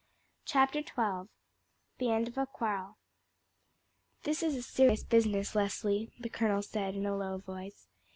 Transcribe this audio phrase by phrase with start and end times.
[0.45, 1.29] CHAPTER XII:
[1.99, 2.97] The End of the Quarrel.
[4.23, 7.87] "This is a serious business, Leslie," the colonel said in a low voice.